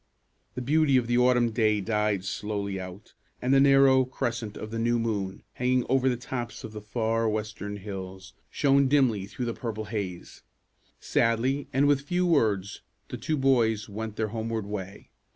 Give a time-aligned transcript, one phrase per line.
[0.55, 4.79] The beauty of the autumn day died slowly out, and the narrow crescent of the
[4.79, 9.53] new moon, hanging over the tops of the far western hills, shone dimly through the
[9.53, 10.41] purple haze.
[10.99, 15.11] Sadly and with few words the two boys went their homeward way.